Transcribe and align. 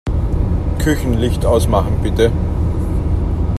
Küchenlicht 0.79 1.45
ausmachen, 1.45 1.99
bitte. 2.01 2.31